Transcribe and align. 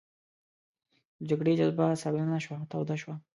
د 1.17 1.21
جګړې 1.29 1.53
جذبه 1.59 1.85
سړه 2.01 2.23
نه 2.31 2.39
شوه 2.45 2.57
توده 2.71 2.95
شوه. 3.01 3.15